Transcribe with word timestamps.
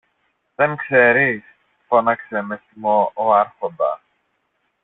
Δεν 0.55 0.75
ξέρεις; 0.75 1.43
φώναξε 1.87 2.41
με 2.41 2.61
θυμό 2.69 3.11
ο 3.15 3.33
Άρχοντας. 3.33 4.01